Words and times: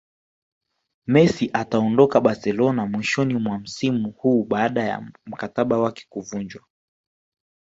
Messi 1.07 1.49
ataondoka 1.53 2.21
Barcelona 2.21 2.85
mwishoni 2.85 3.35
mwa 3.35 3.59
msimu 3.59 4.11
huu 4.11 4.43
baada 4.43 4.83
ya 4.83 5.11
mkataba 5.25 5.79
wake 5.79 6.05
kuvunjwa 6.09 6.63